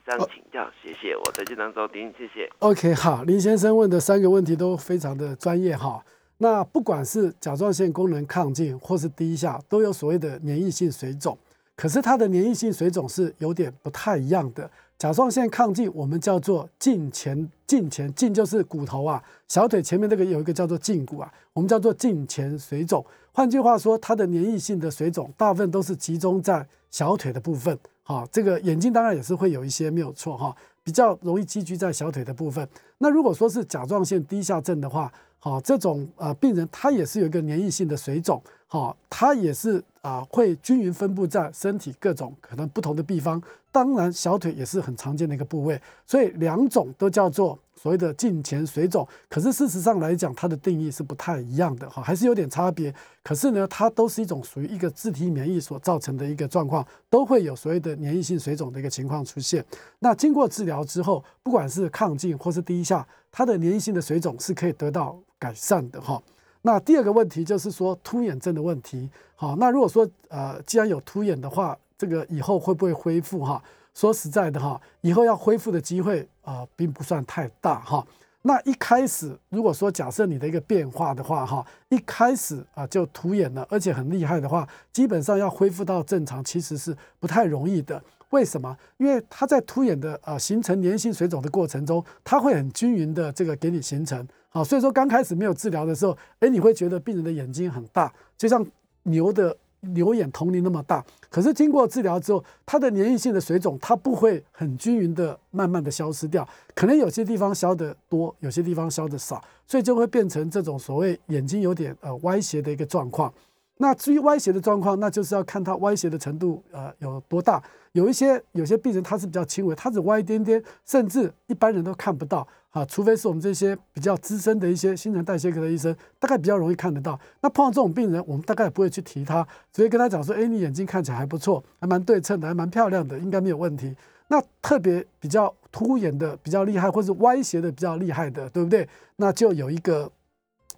[0.07, 2.49] 上请教，谢谢，我在经常收听，谢谢。
[2.59, 6.01] OK，好，林先生问的三个问题都非常的专业哈。
[6.37, 11.37] 那不管是甲状腺功能亢进或是低下，都有所谓的粘液性水肿。
[11.75, 14.71] 可是它的粘液性水肿是有点不太一样的。
[14.97, 23.05] 甲状腺亢进，我们叫做胫前胫前胫就是骨头啊，小腿前面这个有一个叫做胫骨啊，我们叫做胫前水肿。
[23.33, 27.77] 换句话说，它的粘液性的水肿大部分都是集中在小腿的部分。
[28.07, 32.65] 好，这个眼睛当然也是会有一些没有错哈，比较容易积聚在小腿的部分。
[32.99, 43.41] 那如果说是甲状腺低下症的话，好，这种呃病人他也是有一个粘液性的水肿，好，他也是啊会均匀分布在身体各种可能不同的地方。
[43.71, 47.57] 当然，小腿也是很常见的一个部位，所以两种都叫做。
[47.79, 52.93] 所谓的颈前水肿，可是事实上来讲，它的定义是不太一样的哈，还是有点差别。
[53.23, 59.63] 可是呢，它都是一种属于一个自体免疫所造成的一个状况，都会有所谓的粘液性水肿的一个情况出现。
[59.99, 66.19] 那经过治疗之后，不管是亢进或是低下，它的粘液性的水肿是可以得到改善的哈。
[66.67, 73.63] 那第二个问题就是说突眼症的问题，好，那如果说呃既然有突眼的话，这个以后会不会恢复哈？
[73.93, 78.06] 说实在的哈，以后要恢复的机会啊，并不算太大哈。
[78.41, 88.03] 那一开始，如果说假设你的一个变化的话哈，一开始啊就突眼了，而且很厉害的话，基本上要恢复到正常，其实是不太容易的。
[88.32, 88.75] 为什么？
[88.97, 94.27] 因为它在突眼的啊形成粘性水肿的过程中，它会很均匀的这个给你形成。
[94.57, 98.65] 啊，所以说刚开始没有治疗的时候，哎，你会觉得病人的眼睛很大，就像
[99.03, 99.55] 牛的。
[99.93, 113.31] 牛眼同龄那么大，可是经过治疗之后，它的粘液性的水肿它不会很均匀的慢慢的消失掉，可能有些地方消的多，有些地方消的少，所以就会变成这种所谓眼睛有点呃歪斜的一个状况。
[113.77, 117.61] 那至于歪斜的状况，那就是要看它歪斜的程度呃有多大。
[117.93, 127.19] 有一些有些病人他是比较轻微，他只歪一点点，甚至一般人都看不到啊，除非是我们这些比较资深的一些新陈代谢科的医生，大概比较容易看得到。
[127.41, 129.41] 那碰到这种病人，我们大概也不会去提他，
[129.73, 133.95] 直接跟他讲说：，哎，你眼睛看起来还不错，还蛮对称的，还蛮漂亮的，应该没有问题。
[134.27, 138.87] 那特别比较凸眼的比较厉害，或是歪斜的比较厉害的，对不对？
[139.15, 140.11] 那就有一个，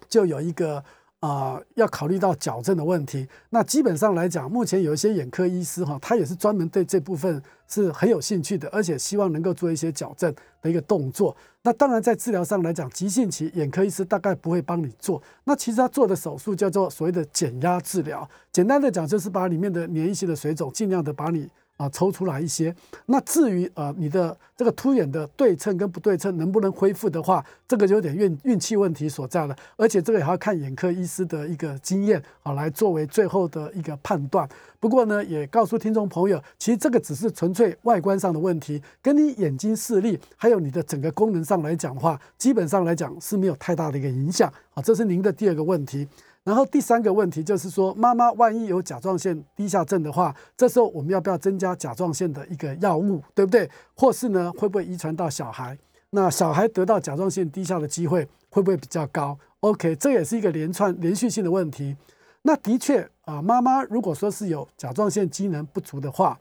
[0.08, 0.82] 就有一个。
[1.20, 3.28] 啊，要考虑到矫正的问题。
[3.50, 11.36] 那基本上来讲，目前有一些眼科医师哈，他也是专门对这部分是很有兴趣的，而且希望能够做一些矫正的一个动作。
[11.62, 15.22] 那当然，在治疗上来讲，急性期眼科医师大概不会帮你做。
[15.44, 21.48] 那其实他做的手术叫做所谓的减压治疗，简单的讲就是把里面的粘液性的水肿尽量的把你。
[21.80, 22.74] 啊，抽出来一些。
[23.06, 29.56] 那至于呃，你的这个凸眼的对称跟不对称能不能恢复的话，这个就有点运运气问题所在了。
[29.76, 34.46] 而且这个也要看眼科医师的一个经验啊，来作为最后的一个判断。
[34.78, 44.82] 不过呢，也告诉听众朋友，其实这个只是纯粹外观上的问题，跟你眼睛视力还有你的整个功能上来讲的话，基本上来讲是没有太大的一个影响啊。
[44.82, 46.06] 这是您的第二个问题。
[46.42, 53.70] 然后第三个问题就是说，妈妈万一有甲状腺低下症的话，这时候我们要不要增加甲状腺的一个药物，对不对？
[53.94, 55.78] 或是呢，会不会遗传到小孩？
[56.10, 61.96] 那小孩得到甲状腺低下的机会会不会比较高？OK，这也是一个连串连续性的问题。
[62.42, 66.38] 那的确啊，妈妈如果说是有甲状腺机能不足的话。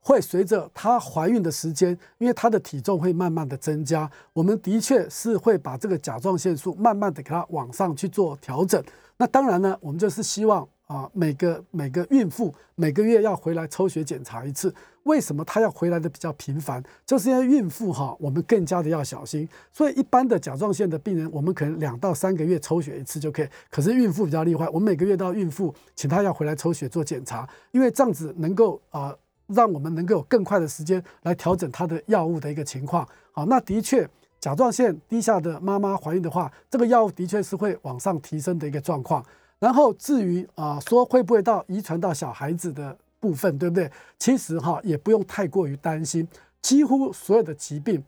[0.00, 8.82] 会随着她怀孕的时间，因为她的体重会慢慢的增加，我们的确是会把这个甲状腺素慢慢的给它往上去做调整。
[9.16, 14.74] 那当然呢，我们就是希望啊，每个每个孕妇每个月要回来抽血检查一次。
[15.04, 16.82] 为什么她要回来的比较频繁？
[17.06, 19.48] 就是因为孕妇哈，我们更加的要小心。
[19.72, 23.48] 所以一般的甲状腺的病人，我们可能两到三个月抽血一次就可以。
[23.70, 29.14] 可是孕妇比较厉害，我们每个月到孕妇，请她要回来抽血做检查，因为这样子能够啊，
[29.54, 33.06] 让我们能够有更快的时间来调整她的药物的一个情况。
[33.32, 34.08] 好，那的确。
[34.40, 39.22] 甲状腺低下的妈妈怀孕的话，这个药物的确是会往上提升的一个状况。
[39.58, 43.92] 然后至于啊，说会不会到遗传到小孩子的部分，对不对？
[44.18, 46.26] 其实哈，也不用太过于担心。
[46.62, 48.02] 几乎所有的疾病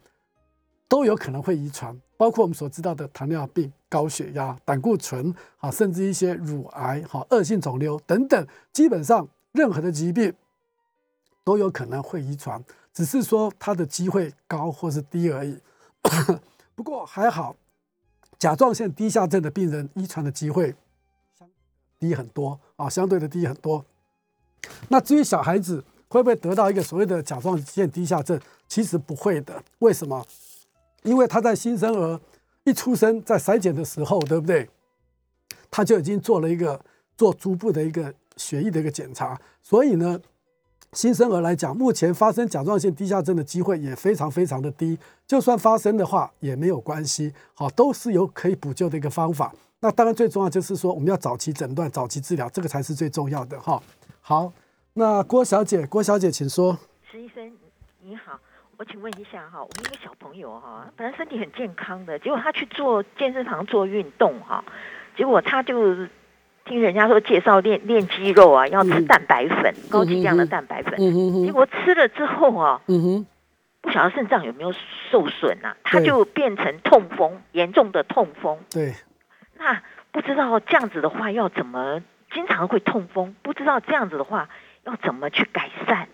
[0.89, 10.33] 都有可能会遗传，包括我们所知道的糖尿病、高血压、胆固醇啊，甚至一些乳癌、哈恶性肿瘤等等，基本上任何的疾病
[11.45, 15.59] 都有可能会遗传，只是说它的机会高或是低而已。
[16.75, 17.57] 不过还好，
[18.39, 20.75] 甲状腺低下症的病人遗传的机会
[21.99, 23.85] 低很多啊，相对的低很多。
[24.89, 29.63] 那至于小孩子会不会得到一个所谓的甲状腺低下症，其实不会的。
[29.81, 30.25] 为什么？
[31.03, 32.21] 因为他在新生儿
[32.65, 34.69] 一出生在筛检的时候，对不对？
[35.71, 36.81] 他就已经做了一个
[37.17, 40.21] 做逐步的一个血液的一个检查，所以呢。
[40.93, 49.55] 新生儿来讲，目前发生甲状腺低下症的机会也非常非常的低，就算发生的话也没有关系，好，都是有可以补救的一个方法。
[49.81, 53.83] 那当然最重要就是说，我们要早期诊断、早期治疗，这个才是最重要的哈。
[54.21, 54.53] 好，
[54.93, 56.79] 那郭小姐，郭小姐，请说。
[57.11, 57.51] 石医生
[58.03, 58.39] 你好，
[58.77, 64.63] 我请问一下哈，我们一个小朋友哈，本来身体很健康的，结果他去做健身房做运动哈，
[65.17, 66.07] 结果他就。
[66.65, 70.99] 听人家说介绍练练肌肉啊，要吃蛋白粉，高剂量的蛋白粉。
[71.45, 72.81] 结果吃了之后啊，
[73.81, 74.73] 不晓得肾脏有没有
[75.11, 75.77] 受损啊？
[75.83, 78.59] 他就变成痛风，严重的痛风。
[78.71, 78.95] 对。
[79.59, 82.03] 那不知道这样子的话要怎么？
[82.35, 84.49] 经常会痛风，不知道这样子的话
[84.85, 86.09] 要怎么去改善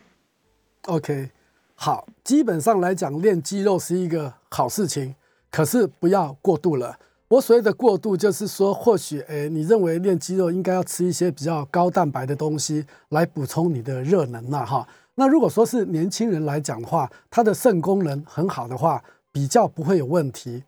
[0.86, 1.30] ？OK，
[1.76, 5.14] 好，基本上来讲，练肌肉是一个好事情，
[5.52, 6.98] 可是不要过度了。
[7.28, 14.88] 我所谓的过度，就是说，或许，诶，你认为练肌肉应该要吃一些比较高蛋白的东西来补充你的热能呐，哈。
[15.16, 20.64] 那如果说是年轻人来讲的话，他的肾功能很好的话，比较不会有问题。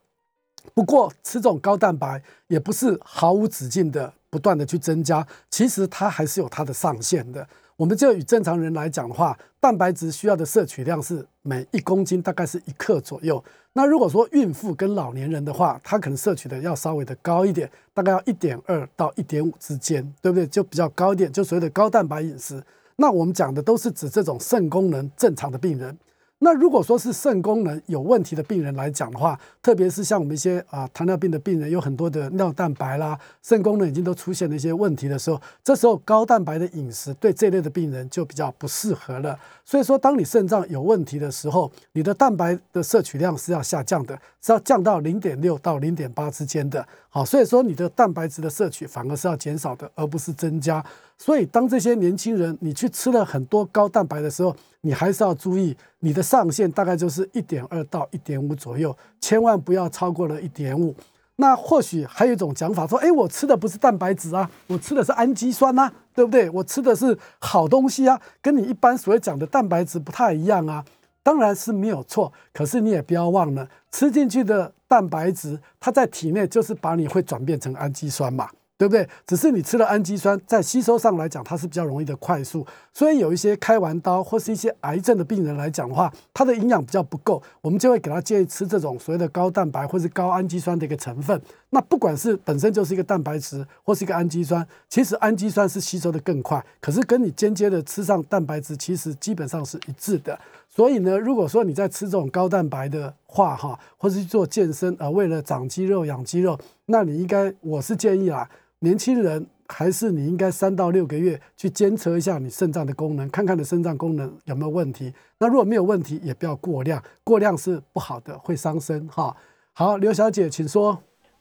[0.75, 7.49] 不过吃这种高蛋白也不是毫无止境的不断的去增加，其实它还是有它的上限的。
[7.81, 13.43] 我们就以正常人来讲的话，蛋白质需要的摄取量是每一公斤大概是一克左右。
[13.73, 20.47] 那如果说孕妇跟老年人的话，他可能摄取的要稍微的高一点，大概要一点二到一点五之间，对不对？
[20.47, 22.62] 就比较高一点，就所谓的高蛋白饮食。
[22.97, 25.97] 那我们讲的都是指这种肾功能正常的病人。
[26.42, 39.38] 那如果说是肾功能有问题的病人来讲的话，特别是像我们一些啊糖尿病的病人，有很多的尿蛋白啦，肾功能已经都出现了一些问题的时候，这时候高蛋白的饮食对这类的病人就比较不适合了。
[39.66, 46.85] 所以说，当你肾脏有问题的时候，你的蛋白的摄取量是要下降的，是要降到零点六到零点八之间的。
[47.11, 50.83] 好，所以说你的蛋白质的摄取反而是要减少的，而不是增加。
[51.20, 60.96] 所以当这些年轻人你去吃了很多高蛋白的时候，你还是要注意，你的上限大概就是一点二到一点五左右，千万不要超过了一点五。
[61.37, 66.48] 那或许还有一种讲法说，哎，我吃的不是蛋白质啊，我吃的是氨基酸呐，对不对？
[66.48, 70.83] 我吃的是好东西啊，跟你一般所讲的蛋白质不太一样啊。
[71.22, 78.48] 当然是没有错，可是你也不要忘了，吃进去的蛋白质，它在体内就是把你会转变成氨基酸嘛。
[78.81, 79.07] 对不对？
[79.27, 82.66] 只是你吃了氨基酸，在吸收上来讲，它是比较容易的快速。
[82.95, 91.38] 所以有一些开完刀或是一些癌症的病人来讲的话，他的营养比较不够，我们就会给他建议吃这种所谓的高蛋白或是高氨基酸的一个成分。
[91.69, 100.38] 那不管是本身就是一个蛋白质或是一个氨基酸，其实氨基酸是吸收的更快，可是跟你间接的吃上蛋白质，其实基本上是一致的。
[100.71, 108.49] 所以呢，如果说你在吃这种高蛋白的话，哈，或是做健身，呃，为了长肌肉、养肌肉，那你应该，我是建议啦。
[108.83, 115.12] 年轻人还是你应该三到六个月去监测一下你肾脏的功能，看看你肾脏功能有没有问题。
[115.38, 119.37] 那如果没有问题，也不要过量，过量是不好的，会伤身哈。
[119.75, 120.99] 好，刘小姐，请说。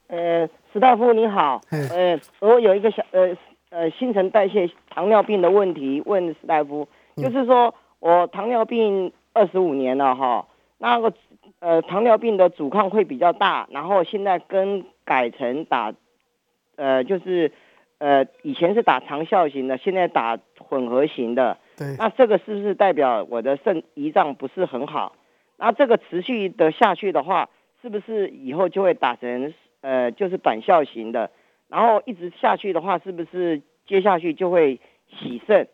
[0.08, 3.34] 呃，史大夫你好，呃，我有一个小呃
[3.70, 11.10] 呃新陈代谢糖尿病的问题问史大夫，就是说我糖尿病二十五年了哈，那个
[11.60, 15.94] 呃糖尿病的阻抗会比较大，然后现在跟改成打。
[16.76, 17.52] 呃，就是，
[17.98, 21.58] 呃，以前是打长效型的，现在打混合型的。
[21.76, 21.96] 对。
[21.98, 25.14] 那这个是不是代表我的肾胰脏不是很好？
[25.56, 27.50] 那这个持续的下去的话，
[27.82, 29.52] 是不是以后就会打成
[29.82, 31.30] 呃，就是短效型的？
[31.68, 35.68] 然后一直下去的话，是不是接下去就会洗肾，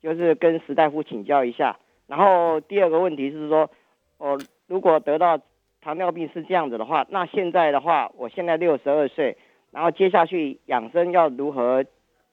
[0.00, 1.76] 就是跟石大夫请教一下。
[2.06, 3.70] 然后第二个问题是说，
[4.18, 5.40] 哦，如果得到
[5.80, 9.36] 糖尿病是这样子的话，那现在的话，我现在六十二岁，
[9.72, 11.84] 然后接下去养生要如何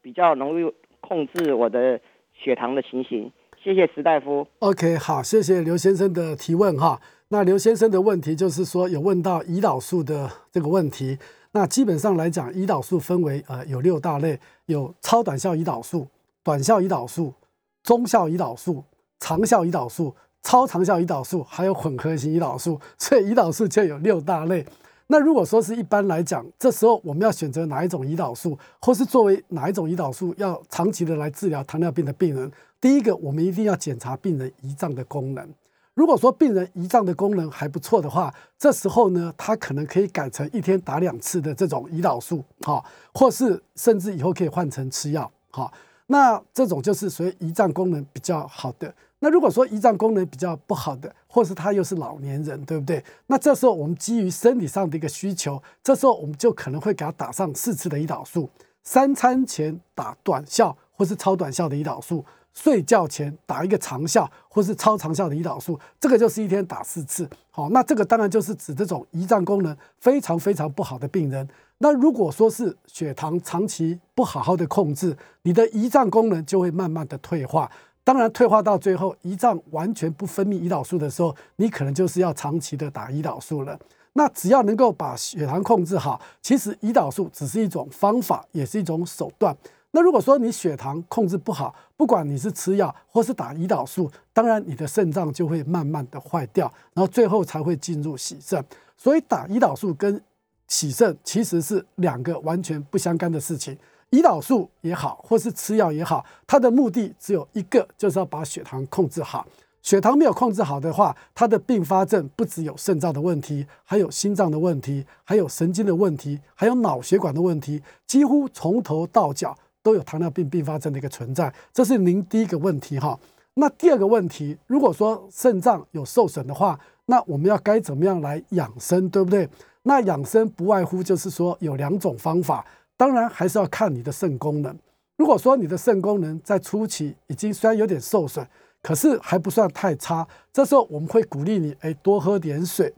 [0.04, 0.72] 比较容易
[1.02, 2.00] 控制我的
[2.34, 3.32] 血糖的情形？
[3.58, 4.46] 谢谢石大夫。
[4.60, 7.02] OK，好，谢谢刘先生的提问哈。
[7.30, 11.18] 那刘先生的问题就是说有问到胰岛素的这个问题。
[11.54, 16.08] 那基本上来讲，胰岛素分为呃有六大类，有超短效胰岛素、
[16.44, 17.34] 短效胰岛素、
[17.82, 18.84] 中效胰岛素、
[19.20, 20.16] 长效胰岛素。
[20.42, 24.66] 超长效胰岛素还有混合型胰岛素，所以胰岛素就有六大类。
[25.12, 35.49] 那如果说是一般来讲，这时候我们要选择哪一种胰岛素，或是作为哪一种胰岛素要长期的来治疗糖尿病的病人，第一个我们一定要检查病人胰脏的功能。
[35.95, 45.74] 如果说病人胰脏的功能还不错的话，这时候呢，他可能可以改成一天打两次的这种胰岛素，哈，或是甚至以后可以换成吃药，哈。
[46.05, 48.93] 那这种就是属于胰脏功能比较好的。
[49.22, 53.03] 那如果说胰脏功能比较不好的，或是他又是老年人，对不对？
[53.28, 58.49] 那这时候我们基于生理上的一个需求，这时候我们就可能会给他打上四次的胰岛素，
[58.84, 67.30] 三餐前打短效或是超短效的胰岛素，睡觉前打一个长效或是超长效的胰岛素，这个就是一天打四次。
[67.51, 71.45] 好，那这个当然就是指这种胰脏功能非常非常不好的病人。
[71.82, 77.70] 那如果说是血糖长期不好好的控制，你的胰脏功能就会慢慢的退化。
[78.10, 83.80] 当然，退化到最后，胰脏完全不分泌胰岛素的时候，你可能就是要长期的打胰岛素了。
[84.14, 89.55] 那只要能够把血糖控制好，其实胰岛素只是一种方法，也是一种手段。
[89.91, 98.60] 那如果说你血糖控制不好，不管你是吃药或是打胰岛素，当然你的肾脏就会慢慢的坏掉，然后最后才会进入洗肾。
[98.97, 100.20] 所以打胰岛素跟
[100.68, 103.78] 洗肾其实是两个完全不相干的事情。
[104.12, 109.45] 胰岛素也好，或是吃药也好，它的目的只有一个，就是要把血糖控制好。
[109.82, 121.53] 血糖没有控制好的话，它的并发症不只有肾脏的问题，还有心脏的问题，还有神经的问题，还有脑血管的问题，几乎从头到脚都有糖尿病并发症的一个存在。
[121.72, 123.18] 这是您第一个问题哈。
[123.53, 129.47] 那第二个问题，如果说肾脏有受损的话，那我们要该怎么样来养生，对不对？
[129.84, 132.66] 那养生不外乎就是说有两种方法。
[133.00, 134.78] 当然还是要看你的肾功能。
[135.16, 138.45] 如果说你的肾功能在初期已经虽然有点受损，
[138.82, 142.93] 可是还不算太差，这时候我们会鼓励你，哎，多喝点水，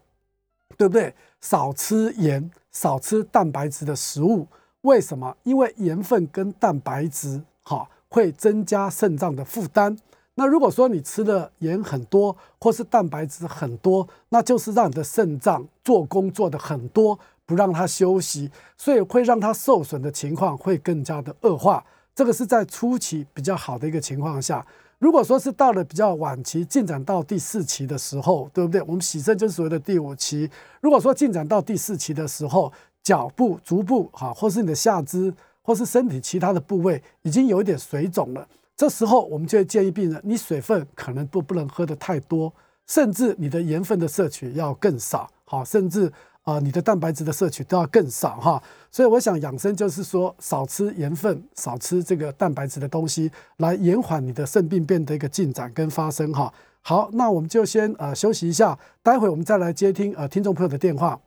[0.75, 1.13] 对不对？
[1.39, 4.47] 少吃盐，少吃蛋白质的食物。
[4.81, 5.37] 为什么？
[5.43, 9.95] 因为盐分跟蛋白质，哈，会增加肾脏的负担。
[10.33, 17.19] 那如果说你吃的盐很多，或是蛋白质很多，那就是让你的肾脏做工做的很多。
[17.51, 21.83] 不让他休息，所以会让他受损的情况会更加的恶化。
[22.15, 24.65] 这个是在初期比较好的一个情况下。
[24.99, 28.81] 如果说是到了比较晚期，进展到第四期的时候，对不对？
[28.83, 30.49] 我们洗肾就是所谓的第五期。
[30.79, 32.71] 如果说进展到第四期的时候，
[33.03, 38.47] 脚部、足部哈，或是你的下肢，或是身体其他的部位已经有一点水肿了，
[38.77, 42.53] 这时候我们就会建议病人，你水分可能不不能喝的太多，
[42.87, 46.09] 甚至你的盐分的摄取要更少，好，甚至。
[46.43, 56.51] 啊，你的蛋白质的摄取都要更少哈，所以我想养生就是说少吃盐分，少吃这个蛋白质的东西，来延缓你的肾病变的一个进展跟发生哈。
[56.81, 61.19] 好，那我们就先呃休息一下，待会我们再来接听呃听众朋友的电话。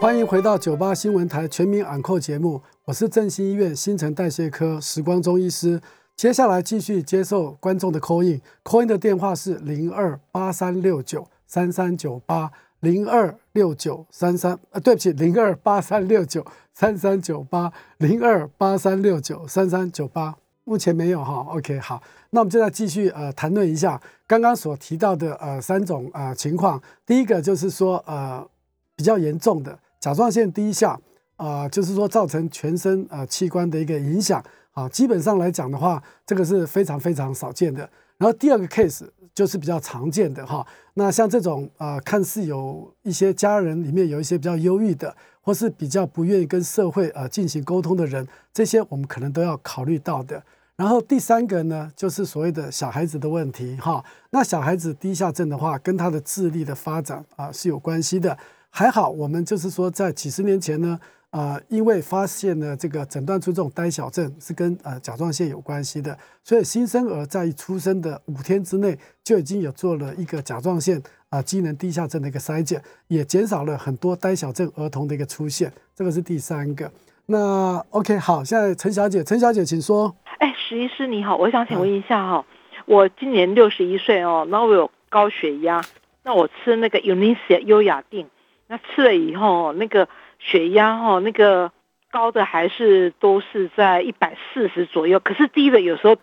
[0.00, 5.80] 欢迎回到九八新闻台全民安扣节目，我是振兴医院新陈代谢科时光中医师，
[6.14, 11.26] 接下来继续接受观众的 call in，call in 的电话是零二八三六九。
[11.46, 16.44] 三三九八零二六九三三，呃，对不起，零二八三六九
[16.74, 21.46] 三三九八零二八三六九三三九八，目前没有哈。
[21.48, 26.80] OK，好，那我们就在继续呃谈论一下刚刚所提到的呃三种呃情况。
[27.06, 28.46] 第一个就是说呃
[28.94, 30.98] 比较严重的甲状腺低下
[31.36, 34.42] 啊，就是说造成全身呃器官的一个影响
[34.72, 37.88] 啊，基本上来讲的话，这个是非常非常少见的。
[38.18, 39.06] 然后第二个 case
[39.36, 50.42] 就是比较常见的哈，那像这种啊，看似有一些家人里面有一些比较忧郁的，或是比较不愿意跟社会呃进行沟通的人，这些我们可能都要考虑到的。
[50.76, 58.38] 然后第三个呢，就是所谓的小孩子的问题哈，那小孩子低下症的话，跟他的智力的发展啊是有关系的。
[58.70, 60.98] 还好我们就是说在几十年前呢。
[61.30, 75.70] 啊，因为发现呢这个诊断出这种呆小症是跟呃甲状腺有关系的，所以新生儿在出生的五天之内就已经有做了一个甲状腺啊机能低下症的一个筛检，也减少了很多呆小症儿童的一个出现。
[75.94, 76.90] 这个是第三个。
[77.26, 80.14] 那 OK，好，现在陈小姐，陈小姐，请说。
[80.38, 82.46] 哎，石医师你好，我想请问一下哈，
[82.86, 85.84] 我今年六十一岁哦，然后我有高血压，
[86.22, 88.28] 那我吃那个 Unisia 优雅定，
[88.68, 90.08] 那吃了以后，那个
[90.38, 91.70] 血压哦，那个
[92.10, 96.16] 高的还是都是在一百四十左右，可是低的有时候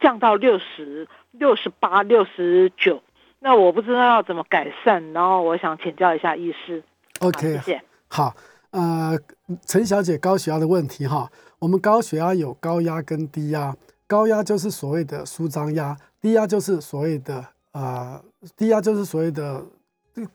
[0.00, 3.02] 降到六十六十八、六十九，
[3.40, 6.82] 那我不知道要怎么改善，然后我想请教一下医师。
[7.20, 7.82] OK，谢谢。
[8.08, 8.34] 好，
[8.70, 9.18] 呃，
[9.66, 11.30] 陈小姐高血压的问题哈。
[11.58, 18.22] 我们高血压有高压跟低压，高压就是所谓的舒张压，低压就是所谓的呃，
[18.56, 19.64] 低压就是所谓的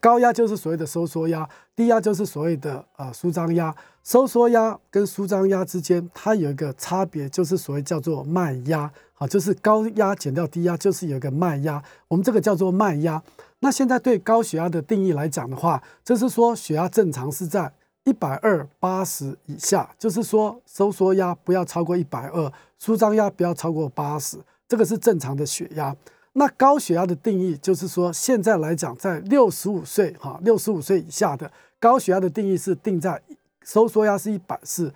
[0.00, 3.74] 高压就是所谓的收缩压，低压就是所谓的呃舒张压。
[4.02, 13.22] 收缩压跟舒张压之间，它有一个差别，就是所谓叫做脉压，好，就是高压减掉低压，就是有一个脉压，我们这个叫做脉压。
[13.60, 17.72] 那现在对高血压的定义来讲的话，就是说血压正常是在。
[18.06, 24.36] 一百二八十以下，就是说收缩压不要超过一百二，舒张压不要超过八十，
[24.68, 25.96] 这个是正常的血压。
[26.34, 33.20] 那高血压的定义就是说，现在来讲，在六十五岁哈，六十五岁以下的高血压的定义是定在
[33.64, 34.92] 收缩压是一百四，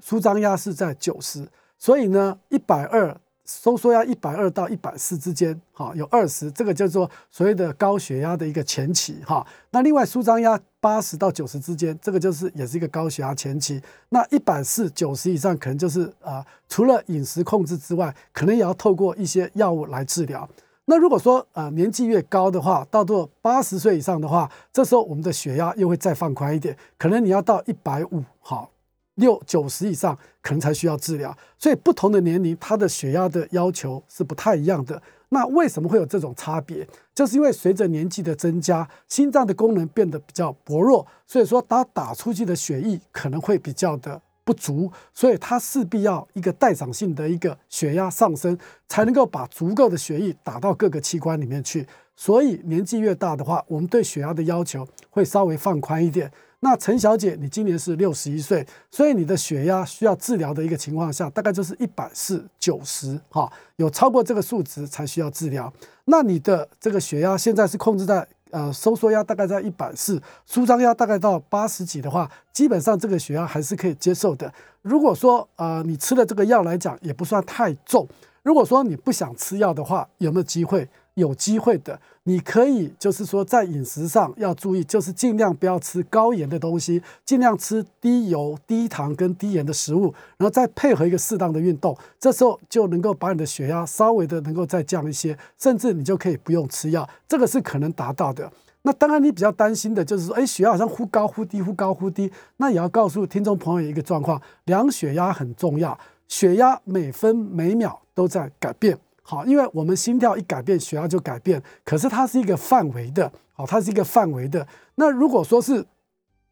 [0.00, 1.46] 舒张压是在九十，
[1.78, 3.16] 所以呢，一百二。
[3.48, 9.46] 收缩压一百二到一百四之间，哈，有二十，这个叫做所谓的高血压的一个前期，哈。
[9.70, 13.80] 那另外舒张压八十到九十之间，这个就是也是一个高血压前期。
[14.08, 20.48] 那一百四九十以上，可能就是啊，除了饮食控制之外，可能也要透过一些药物来治疗。
[20.86, 28.70] 那如果说呃年纪越高的话，到做八十岁以上的话，这时候我们的血压又会再放宽一点，可能你要到一百五，好。
[29.16, 35.00] 六九十以上可能才需要治疗，所以不同的年龄，他的血压的要求是不太一样的。
[35.30, 36.86] 那为什么会有这种差别？
[37.14, 48.56] 就是因为随着年纪的增加，心脏的功能变得比较薄弱，所以说他打出去的血液可能会比较的不足，所以他势必要一个代偿性的一个血压上升，
[48.88, 51.84] 才能够把足够的血液打到各个器官里面去。
[52.14, 56.30] 所以年纪越大的话，我们对血压的要求会稍微放宽一点。
[56.60, 65.70] 那陈小姐，你今年是六十一岁，所以你的血压需要治疗的一个情况下，大概就是一百四九十，哈，有超过这个数值才需要治疗。
[66.06, 68.26] 那你的这个血压现在是控制在
[68.56, 74.50] 呃收缩压大概在一百四，舒张压大概到八十几的话，基本上这个血压还是可以接受的。
[74.80, 78.08] 如果说呃你吃了这个药来讲也不算太重，
[78.42, 80.88] 如果说你不想吃药的话，有没有机会？
[81.16, 98.52] 有机会的，你可以就是说在饮食上要注意，就是尽量不要吃高盐的东西，尽量吃低油、低糖跟低盐的食物，然后再配合一个适当的运动，这时候就能够把你的血压稍微的能够再降一些，甚至你就可以不用吃药，这个是可能达到的。
[98.82, 105.98] 那当然你比较担心的就是说，哎，血压好像忽高忽低，忽高忽低，那也要告诉听众朋友一个状况，量血压很重要，
[106.28, 108.98] 血压每分每秒都在改变。
[109.28, 111.60] 好，因为我们心跳一改变，血压就改变。
[111.84, 114.64] 可是它是一个范围的，好，它是一个范围的。
[114.94, 115.84] 那如果说是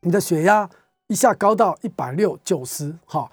[0.00, 0.68] 你的血压
[1.06, 3.30] 一下高到一百六、九十，好。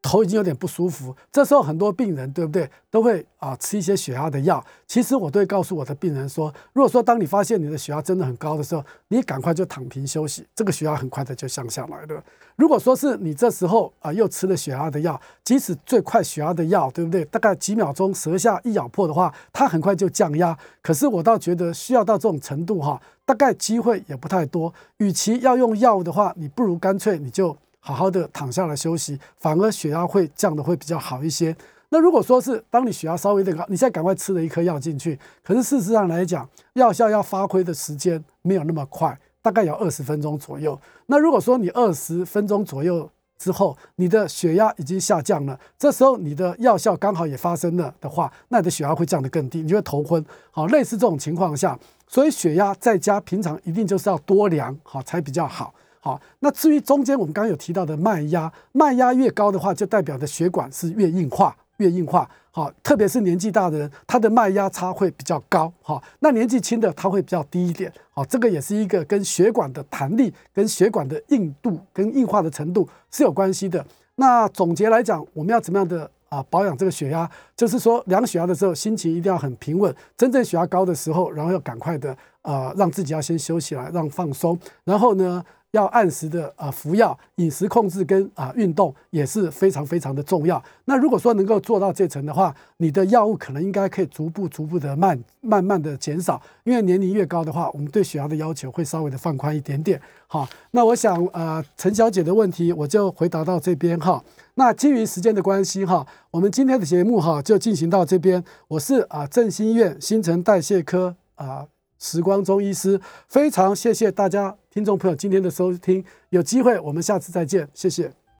[0.00, 4.64] 头已经有点不舒服，这时候很多病人对不对都会啊吃一些血压的药。
[4.86, 12.22] 其实我都会告诉我的病人说，如果说当你发现你的血压真的很高的时候，你赶快就躺平休息，这个血压很快的就降下来了。
[12.54, 20.56] 如果说是你这时候啊又吃了血压的药，即使最快血压的药对不对，大概几秒钟舌下一咬破的话，它很快就降压。
[20.80, 24.72] 可是我倒觉得需要到这种程度哈，大概机会也不太多。
[24.98, 27.56] 与其要用药物的话，你不如干脆你就。
[27.80, 31.56] 好好的躺下来休息，反而血压会降的会比较好一些。
[31.90, 40.78] 那如果说是当你血压稍微的高，你现在赶快吃了一颗药进去，可是事实上来讲，药效要发挥的时间没有那么快，大概有二十分钟左右。
[41.06, 50.22] 那如果说你二十分钟左右之后，你的血压已经下降了，这时候你的药效刚好也发生了的话，那你的血压会降得更低，你就会头昏。
[50.50, 55.72] 好，类似这种情况下，所以血压在家平常一定就是要多量好才比较好。
[56.00, 62.28] 好，那至于中间我们刚刚有提到的脉压，脉压越高的话，就代表的血管是越硬化，越硬化。
[62.50, 65.72] 好，特别是年纪大的人，他的脉压差会比较高。
[65.82, 67.92] 好，那年纪轻的他会比较低一点。
[68.10, 73.84] 好，这个也是一个跟血管的弹力、跟血管的硬度、跟硬化的程度是有关系的。
[74.16, 77.28] 那总结来讲，我们要怎么样的啊保养这个血压？
[77.56, 79.94] 就是说量血压的时候，心情一定要很平稳。
[80.16, 82.16] 真正血压高的时候，然后要赶快的。
[82.42, 90.62] 呃，让自己要先休息来，让放松，然后呢，要按时的啊服药，饮食控制跟啊运动也是非常非常的重要。
[90.86, 100.00] 那如果说能够做到这层的话，你的药物可能应该可以逐步逐步的慢慢慢的减少，因为年龄越高的话，我们对血压的要求会稍微的放宽一点点。
[100.26, 104.22] 好，那我想呃陈小姐的问题我就回答到这边哈。
[104.54, 108.42] 那基于时间的关系哈，我们今天的节目哈就进行到这边。
[108.68, 111.66] 我是啊振兴医院新陈代谢科啊。
[111.98, 118.12] 时光中医师，非常谢谢大家听众朋友今天的收听，有机会我们下次再见，谢谢。